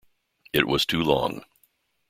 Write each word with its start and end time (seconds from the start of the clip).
It 0.51 0.65
was 0.65 0.83
to 0.87 1.03
long. 1.03 1.45